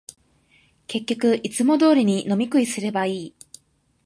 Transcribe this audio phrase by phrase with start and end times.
[0.87, 3.35] 結局、いつも通りに飲み食いすればいい